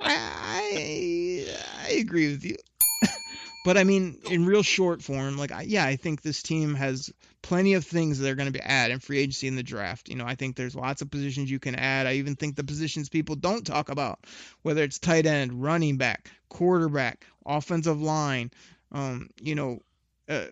[0.00, 1.46] I,
[1.88, 2.56] I agree with you.
[3.64, 7.10] but I mean, in real short form, like yeah, I think this team has
[7.42, 10.08] plenty of things that are going to be add in free agency in the draft.
[10.08, 12.06] You know, I think there's lots of positions you can add.
[12.06, 14.20] I even think the positions people don't talk about,
[14.62, 18.50] whether it's tight end, running back, quarterback, offensive line,
[18.92, 19.80] um, you know,
[20.28, 20.46] uh,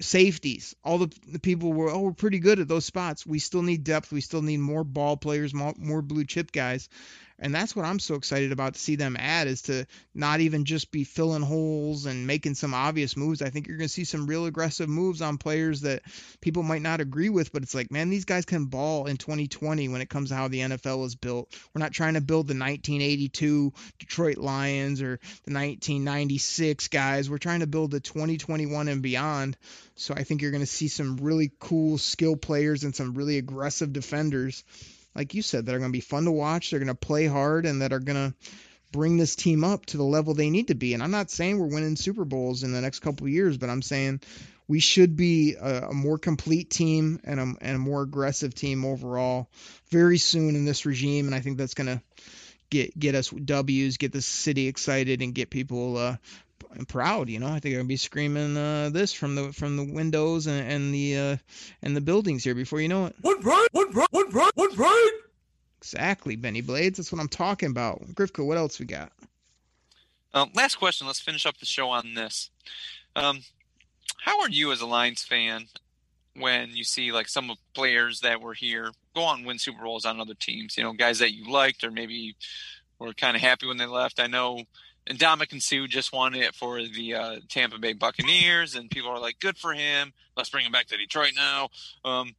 [0.00, 0.74] safeties.
[0.84, 3.26] All the, the people were, oh, we're pretty good at those spots.
[3.26, 4.12] We still need depth.
[4.12, 6.88] We still need more ball players, more, more blue chip guys.
[7.38, 10.64] And that's what I'm so excited about to see them add is to not even
[10.64, 13.42] just be filling holes and making some obvious moves.
[13.42, 16.02] I think you're going to see some real aggressive moves on players that
[16.40, 19.88] people might not agree with, but it's like, man, these guys can ball in 2020
[19.88, 21.52] when it comes to how the NFL is built.
[21.74, 27.28] We're not trying to build the 1982 Detroit Lions or the 1996 guys.
[27.28, 29.56] We're trying to build the 2021 and beyond.
[29.96, 33.38] So I think you're going to see some really cool skill players and some really
[33.38, 34.62] aggressive defenders
[35.14, 36.70] like you said, that are going to be fun to watch.
[36.70, 38.34] They're going to play hard and that are going to
[38.92, 40.94] bring this team up to the level they need to be.
[40.94, 43.82] And I'm not saying we're winning Super Bowls in the next couple years, but I'm
[43.82, 44.20] saying
[44.68, 48.84] we should be a, a more complete team and a, and a more aggressive team
[48.84, 49.48] overall
[49.90, 51.26] very soon in this regime.
[51.26, 52.02] And I think that's going to
[52.70, 56.16] get get us W's, get the city excited, and get people uh,
[56.88, 57.28] proud.
[57.28, 60.46] You know, I think they're gonna be screaming uh, this from the from the windows
[60.46, 61.36] and, and the uh,
[61.82, 63.16] and the buildings here before you know it.
[63.20, 63.68] What right?
[63.72, 64.08] What right?
[64.10, 64.52] What right?
[64.54, 65.12] What right?
[65.78, 66.96] Exactly, Bennie Blades.
[66.96, 68.00] That's what I'm talking about.
[68.14, 69.12] Grifka, what else we got?
[70.32, 71.06] Um, last question.
[71.06, 72.50] Let's finish up the show on this.
[73.14, 73.40] Um,
[74.20, 75.66] how are you as a Lions fan
[76.36, 79.84] when you see like some of players that were here go on and win Super
[79.84, 80.76] Bowls on other teams?
[80.76, 82.34] You know, guys that you liked or maybe
[82.98, 84.20] were kind of happy when they left.
[84.20, 84.62] I know
[85.06, 89.20] and Ndamukong Suh just won it for the uh, Tampa Bay Buccaneers, and people are
[89.20, 90.12] like, "Good for him.
[90.36, 91.68] Let's bring him back to Detroit now."
[92.04, 92.34] Um,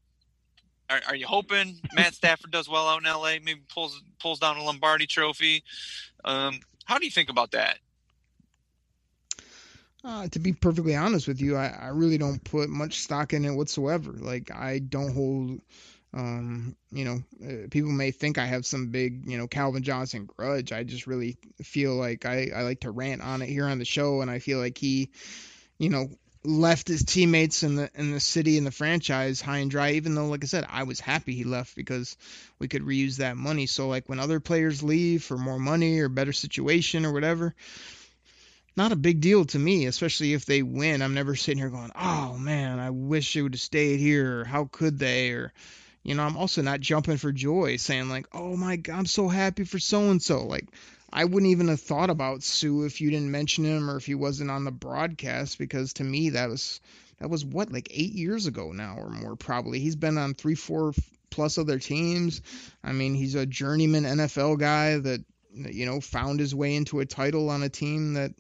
[0.90, 3.38] are, are, you hoping Matt Stafford does well out in LA?
[3.44, 5.64] Maybe pulls pulls down a Lombardi Trophy.
[6.24, 7.78] Um, how do you think about that?
[10.04, 13.44] Uh, to be perfectly honest with you, I, I really don't put much stock in
[13.44, 14.12] it whatsoever.
[14.12, 15.62] Like I don't hold
[16.16, 20.26] um, you know, uh, people may think I have some big, you know, Calvin Johnson
[20.26, 20.72] grudge.
[20.72, 23.86] I just really feel like I, I like to rant on it here on the
[23.86, 25.10] show, and I feel like he,
[25.78, 26.10] you know,
[26.46, 29.92] left his teammates in the in the city and the franchise high and dry.
[29.92, 32.16] Even though, like I said, I was happy he left because
[32.60, 33.66] we could reuse that money.
[33.66, 37.54] So like when other players leave for more money or better situation or whatever,
[38.78, 41.02] not a big deal to me, especially if they win.
[41.02, 44.46] I'm never sitting here going, "Oh man, I wish they would have stayed here," or
[44.46, 45.52] "How could they?" or
[46.06, 49.28] you know, I'm also not jumping for joy saying like, "Oh my god, I'm so
[49.28, 50.68] happy for so and so." Like
[51.12, 54.16] I wouldn't even have thought about Suh if you didn't mention him or if he
[54.16, 56.80] wasn't on the broadcast because to me that was
[57.18, 59.80] that was what like 8 years ago now or more probably.
[59.80, 60.94] He's been on 3 4
[61.32, 62.42] plus other teams.
[62.84, 67.06] I mean, he's a journeyman NFL guy that you know, found his way into a
[67.06, 68.32] title on a team that,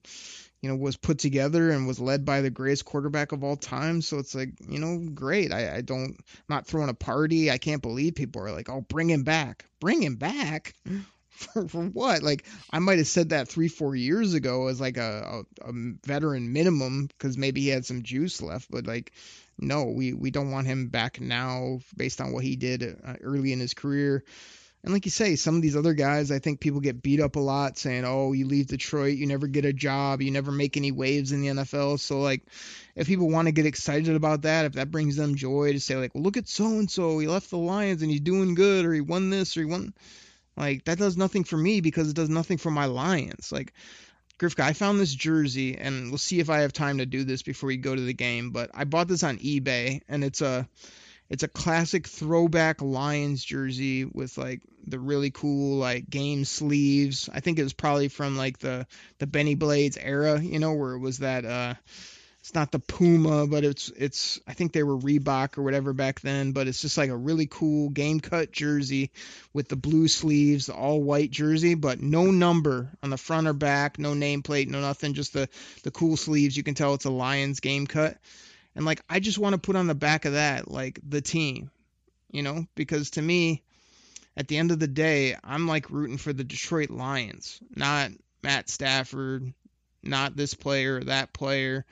[0.66, 4.02] you know, was put together and was led by the greatest quarterback of all time.
[4.02, 5.54] So it's like, you know, great.
[5.54, 7.52] I, I don't, I'm not throwing a party.
[7.52, 9.66] I can't believe people are like, oh, bring him back.
[9.80, 10.74] Bring him back?
[11.30, 12.24] For, for what?
[12.24, 15.74] Like, I might have said that three, four years ago as like a, a, a
[16.06, 18.72] veteran minimum because maybe he had some juice left.
[18.72, 19.12] But like,
[19.60, 23.52] no, we, we don't want him back now based on what he did uh, early
[23.52, 24.24] in his career.
[24.86, 27.38] And like you say, some of these other guys, I think people get beat up
[27.38, 30.78] a lot saying, "Oh, you leave Detroit, you never get a job, you never make
[30.78, 32.44] any waves in the NFL." So like,
[32.96, 35.96] if people want to get excited about that, if that brings them joy to say
[35.96, 38.86] like, well, "Look at so and so, he left the Lions and he's doing good,
[38.86, 39.92] or he won this, or he won,"
[40.56, 43.52] like that does nothing for me because it does nothing for my Lions.
[43.52, 43.74] Like,
[44.38, 47.42] Grifka, I found this jersey, and we'll see if I have time to do this
[47.42, 48.52] before we go to the game.
[48.52, 50.70] But I bought this on eBay, and it's a
[51.30, 57.30] it's a classic throwback Lions jersey with like the really cool like game sleeves.
[57.34, 60.94] I think it was probably from like the the Bennie Blades era, you know, where
[60.94, 61.74] it was that uh
[62.46, 66.20] it's not the Puma, but it's it's I think they were Reebok or whatever back
[66.22, 69.10] then, but it's just like a really cool game cut jersey
[69.52, 73.54] with the blue sleeves, the all white jersey, but no number on the front or
[73.54, 75.50] back, no nameplate, no nothing, just the
[75.82, 76.56] the cool sleeves.
[76.56, 78.16] You can tell it's a Lions game cut.
[78.76, 81.72] And like I just want to put on the back of that like the team,
[82.32, 83.64] you know, because to me
[84.38, 88.12] at the end of the day, I'm like rooting for the Detroit Lions, not
[88.44, 89.54] Matt Stafford,
[90.04, 91.86] not this player or that player.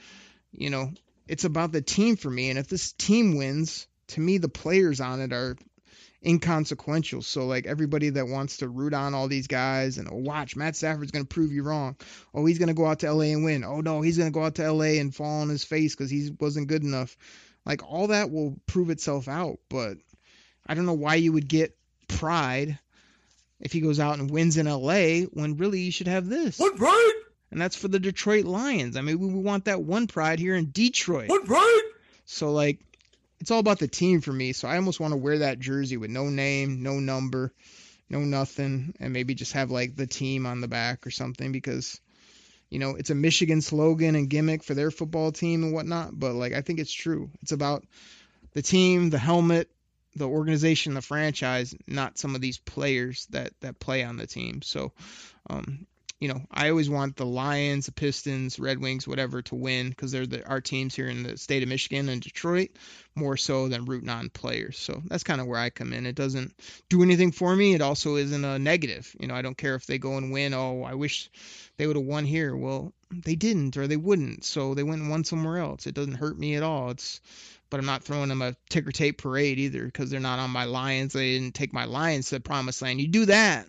[0.51, 0.91] You know,
[1.27, 4.99] it's about the team for me and if this team wins, to me the players
[4.99, 5.57] on it are
[6.25, 7.21] inconsequential.
[7.21, 10.75] So like everybody that wants to root on all these guys and oh watch Matt
[10.75, 11.95] Stafford's gonna prove you wrong.
[12.33, 13.63] Oh he's gonna go out to LA and win.
[13.63, 16.31] Oh no he's gonna go out to LA and fall on his face because he
[16.39, 17.17] wasn't good enough.
[17.65, 19.97] Like all that will prove itself out, but
[20.65, 22.79] I don't know why you would get pride
[23.59, 26.59] if he goes out and wins in LA when really you should have this.
[26.59, 27.13] What pride?
[27.51, 28.97] And that's for the Detroit Lions.
[28.97, 31.29] I mean we, we want that one pride here in Detroit.
[31.29, 31.81] What pride?
[32.25, 32.79] So like
[33.43, 34.53] it's all about the team for me.
[34.53, 37.51] So I almost want to wear that jersey with no name, no number,
[38.09, 41.99] no nothing, and maybe just have like the team on the back or something because,
[42.69, 46.17] you know, it's a Michigan slogan and gimmick for their football team and whatnot.
[46.17, 47.31] But like, I think it's true.
[47.41, 47.83] It's about
[48.53, 49.69] the team, the helmet,
[50.15, 54.61] the organization, the franchise, not some of these players that that play on the team.
[54.61, 54.93] So,
[55.49, 55.85] um,
[56.19, 60.11] you know, I always want the Lions, the Pistons, Red Wings, whatever to win because
[60.11, 62.69] they're the, our teams here in the state of Michigan and Detroit
[63.13, 64.77] more so than rooting on players.
[64.77, 66.05] So that's kind of where I come in.
[66.05, 66.53] It doesn't
[66.89, 67.73] do anything for me.
[67.73, 69.13] It also isn't a negative.
[69.19, 70.53] You know, I don't care if they go and win.
[70.53, 71.29] Oh, I wish
[71.77, 72.55] they would have won here.
[72.55, 74.45] Well, they didn't or they wouldn't.
[74.45, 75.87] So they went and won somewhere else.
[75.87, 76.91] It doesn't hurt me at all.
[76.91, 77.19] It's
[77.69, 80.65] but I'm not throwing them a ticker tape parade either because they're not on my
[80.65, 81.13] Lions.
[81.13, 83.01] They didn't take my Lions to the promised land.
[83.01, 83.67] You do that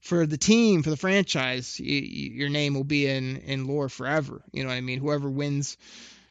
[0.00, 4.42] for the team, for the franchise, you, your name will be in in lore forever.
[4.52, 4.98] You know what I mean?
[4.98, 5.76] Whoever wins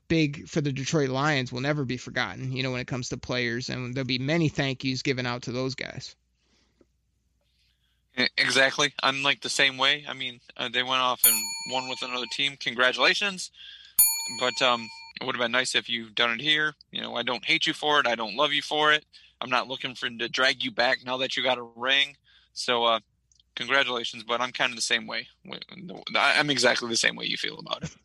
[0.08, 2.52] big for the Detroit Lions will never be forgotten.
[2.52, 5.44] You know when it comes to players, and there'll be many thank yous given out
[5.44, 6.16] to those guys.
[8.38, 8.94] Exactly.
[9.02, 10.04] I'm like the same way.
[10.08, 11.36] I mean, uh, they went off and
[11.72, 12.58] won with another team.
[12.60, 13.52] Congratulations.
[14.40, 14.90] But um,
[15.22, 16.74] it would have been nice if you've done it here.
[16.92, 18.08] You know, I don't hate you for it.
[18.08, 19.06] I don't love you for it.
[19.40, 22.18] I'm not looking for to drag you back now that you got a ring.
[22.52, 23.00] So uh,
[23.60, 25.28] congratulations, but I'm kind of the same way.
[26.16, 27.96] I'm exactly the same way you feel about it.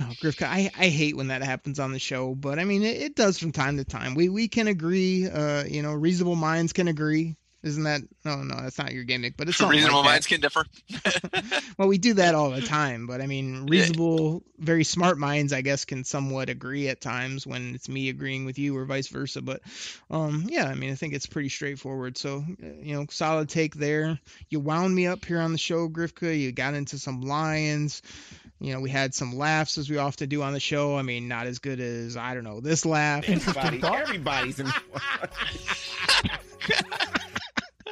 [0.00, 2.96] Oh, Grifka, I, I hate when that happens on the show, but I mean it,
[2.96, 4.14] it does from time to time.
[4.14, 7.36] We we can agree, uh, you know, reasonable minds can agree.
[7.62, 10.64] Isn't that no no that's not your gimmick, but it's reasonable like minds can differ.
[11.78, 14.64] well, we do that all the time, but I mean reasonable, yeah.
[14.64, 18.58] very smart minds, I guess, can somewhat agree at times when it's me agreeing with
[18.58, 19.42] you or vice versa.
[19.42, 19.60] But
[20.10, 22.18] um, yeah, I mean I think it's pretty straightforward.
[22.18, 24.18] So you know, solid take there.
[24.48, 26.38] You wound me up here on the show, Grifka.
[26.38, 28.02] You got into some Lions.
[28.58, 30.96] You know, we had some laughs as we often do on the show.
[30.96, 33.28] I mean, not as good as I don't know this laugh.
[33.28, 34.72] Everybody, everybody's in.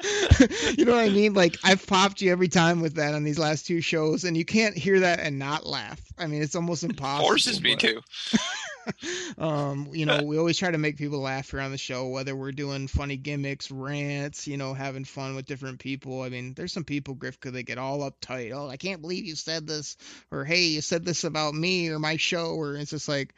[0.77, 1.35] you know what I mean?
[1.35, 4.45] Like I've popped you every time with that on these last two shows, and you
[4.45, 6.01] can't hear that and not laugh.
[6.19, 7.27] I mean, it's almost impossible.
[7.27, 7.81] Forces me but...
[7.81, 8.03] to.
[9.39, 12.35] um, you know, we always try to make people laugh here on the show, whether
[12.35, 16.23] we're doing funny gimmicks, rants, you know, having fun with different people.
[16.23, 18.53] I mean, there's some people, Grifka, they get all uptight.
[18.53, 19.97] Oh, I can't believe you said this,
[20.31, 23.35] or hey, you said this about me or my show, or it's just like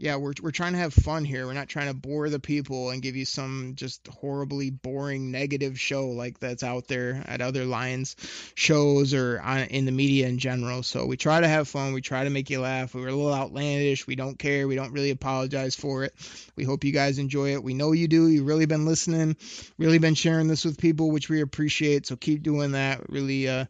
[0.00, 1.44] yeah, we're we're trying to have fun here.
[1.44, 5.78] We're not trying to bore the people and give you some just horribly boring negative
[5.78, 8.14] show like that's out there at other Lions
[8.54, 10.84] shows or on, in the media in general.
[10.84, 11.94] So we try to have fun.
[11.94, 12.94] We try to make you laugh.
[12.94, 14.06] We were a little outlandish.
[14.06, 14.68] We don't care.
[14.68, 16.14] We don't really apologize for it.
[16.54, 17.64] We hope you guys enjoy it.
[17.64, 18.28] We know you do.
[18.28, 19.36] You've really been listening,
[19.78, 22.06] really been sharing this with people, which we appreciate.
[22.06, 23.10] So keep doing that.
[23.10, 23.64] Really, uh,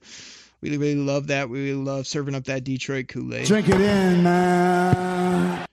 [0.61, 1.49] really, really love that.
[1.49, 3.47] We really love serving up that Detroit Kool Aid.
[3.47, 5.68] Drink it in, man.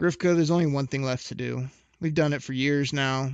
[0.00, 1.68] Grifka, there's only one thing left to do.
[2.00, 3.32] We've done it for years now.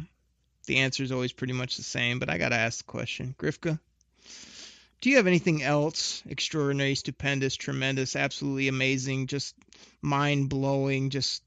[0.66, 3.36] The answer is always pretty much the same, but I got to ask the question.
[3.38, 3.78] Grifka,
[5.00, 9.54] do you have anything else extraordinary, stupendous, tremendous, absolutely amazing, just
[10.02, 11.40] mind blowing, just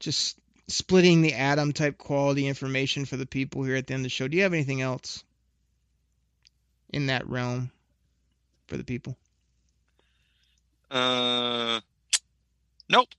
[0.00, 0.36] just
[0.66, 4.08] splitting the atom type quality information for the people here at the end of the
[4.08, 4.26] show?
[4.26, 5.22] Do you have anything else
[6.92, 7.70] in that realm
[8.66, 9.16] for the people?
[10.90, 11.80] Uh,
[12.88, 13.10] nope.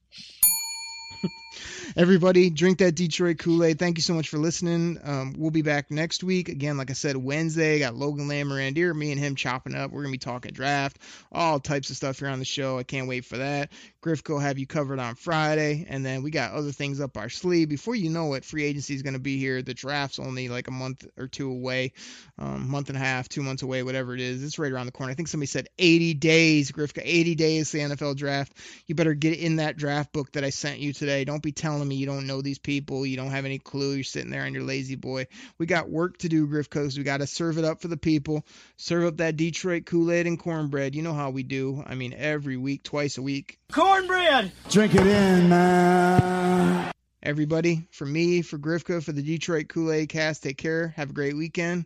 [1.98, 3.78] Everybody, drink that Detroit Kool Aid.
[3.78, 4.98] Thank you so much for listening.
[5.04, 6.48] Um, we'll be back next week.
[6.48, 9.92] Again, like I said, Wednesday, got Logan Lamorandier, me and him chopping up.
[9.92, 11.00] We're going to be talking draft,
[11.34, 12.80] all types of stuff here on the show.
[12.80, 13.72] I can't wait for that.
[14.00, 15.86] Griff will have you covered on Friday.
[15.90, 17.68] And then we got other things up our sleeve.
[17.68, 19.62] Before you know it, free agency is going to be here.
[19.62, 21.92] The draft's only like a month or two away,
[22.40, 24.42] um, month and a half, two months away, whatever it is.
[24.44, 25.12] It's right around the corner.
[25.12, 28.54] I think somebody said 80 days, Grifka, 80 days the NFL draft.
[28.88, 31.26] You better get in that draft book that I sent you today.
[31.26, 34.04] Don't be telling me you don't know these people, you don't have any clue, you're
[34.04, 35.28] sitting there on your lazy boy.
[35.58, 36.98] We got work to do, Griff Coast.
[36.98, 38.46] We got to serve it up for the people,
[38.78, 40.96] serve up that Detroit Kool Aid and cornbread.
[40.96, 41.84] You know how we do.
[41.86, 43.60] I mean, every week, twice a week.
[43.72, 44.52] Cornbread!
[44.70, 46.92] Drink it in, man.
[47.24, 50.90] Everybody, for me, for Grifka, for the Detroit Kool Aid cast, take care.
[50.96, 51.86] Have a great weekend.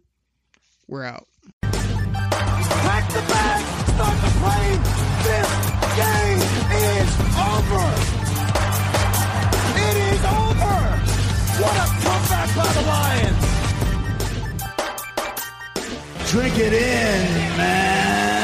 [0.87, 1.27] We're out.
[1.61, 4.81] Pack the bag, start the plane.
[5.25, 6.41] This game
[6.71, 8.44] is over.
[11.65, 13.45] What a comeback by the Lions.
[16.29, 18.34] Drink it in, man.